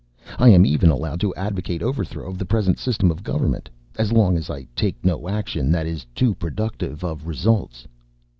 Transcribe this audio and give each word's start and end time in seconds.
I 0.39 0.49
am 0.49 0.65
even 0.65 0.89
allowed 0.89 1.19
to 1.19 1.35
advocate 1.35 1.83
overthrow 1.83 2.27
of 2.27 2.39
the 2.39 2.45
present 2.47 2.79
system 2.79 3.11
of 3.11 3.21
government 3.23 3.69
as 3.99 4.11
long 4.11 4.35
as 4.35 4.49
I 4.49 4.65
take 4.75 4.95
no 5.05 5.29
action 5.29 5.71
that 5.73 5.85
is 5.85 6.07
too 6.15 6.33
productive 6.33 7.03
of 7.03 7.27
results. 7.27 7.85